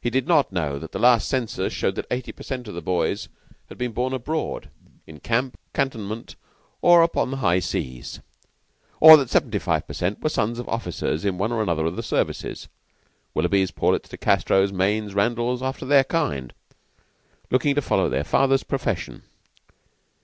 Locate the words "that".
0.78-0.92, 1.96-2.06, 9.18-9.28